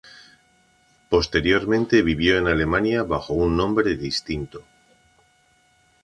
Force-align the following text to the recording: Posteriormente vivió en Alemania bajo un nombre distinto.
Posteriormente 1.09 2.01
vivió 2.01 2.35
en 2.39 2.47
Alemania 2.47 3.03
bajo 3.03 3.35
un 3.35 3.55
nombre 3.55 3.95
distinto. 3.95 4.63